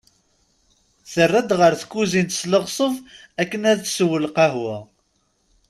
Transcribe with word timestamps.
Terra-d 1.11 1.51
ɣer 1.59 1.73
tkuzint 1.81 2.35
s 2.39 2.41
leɣseb 2.51 2.93
akken 3.41 3.61
ad 3.71 3.79
tessu 3.81 4.07
lqahwa. 4.25 4.77